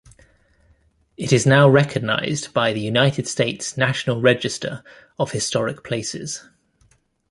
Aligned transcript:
It 1.15 1.31
is 1.31 1.45
now 1.45 1.69
recognized 1.69 2.55
by 2.55 2.73
the 2.73 2.79
United 2.79 3.27
States 3.27 3.77
National 3.77 4.19
Register 4.19 4.83
of 5.19 5.31
Historic 5.31 5.83
Places. 5.83 6.43